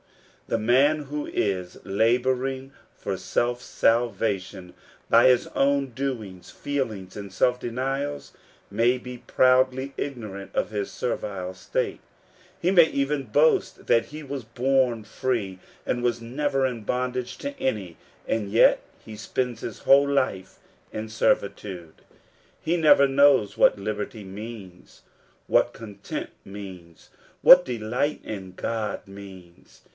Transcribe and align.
The 0.47 0.57
man 0.57 1.03
who 1.03 1.27
is 1.27 1.77
laboring 1.85 2.73
for 2.97 3.15
self»salvation 3.15 4.73
by 5.09 5.27
his 5.27 5.47
own 5.55 5.91
doings, 5.91 6.49
feel 6.49 6.91
ings, 6.91 7.15
and 7.15 7.31
self 7.31 7.57
denials, 7.59 8.33
may 8.69 8.97
be 8.97 9.19
proudly 9.19 9.93
ignorant 9.95 10.51
of 10.53 10.71
his 10.71 10.91
servile 10.91 11.53
state; 11.53 12.01
he 12.59 12.69
may 12.71 12.87
even 12.89 13.25
boast 13.25 13.85
that 13.87 14.05
he 14.07 14.23
was 14.23 14.43
born 14.43 15.05
free, 15.05 15.59
and 15.85 16.03
was 16.03 16.19
never 16.19 16.65
in 16.65 16.81
bondage 16.81 17.37
to 17.37 17.57
any; 17.59 17.95
and 18.27 18.49
yet 18.51 18.81
he 19.05 19.15
spends 19.15 19.61
his 19.61 19.79
whole 19.79 20.09
life 20.09 20.57
in 20.91 21.07
servitude. 21.09 21.93
He 22.59 22.75
never 22.75 23.07
knows 23.07 23.55
what 23.57 23.79
liberty 23.79 24.23
means, 24.25 25.03
what 25.47 25.71
content 25.73 26.31
means, 26.43 27.09
what 27.41 27.63
delight 27.63 28.19
in 28.25 28.51
God 28.53 29.07
means. 29.07 29.83